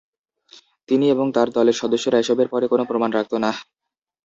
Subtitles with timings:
[0.89, 3.57] তিনি এবং তার দলের সদস্যরা এসবের পরে কোন প্রমাণ রাখতো নাহ।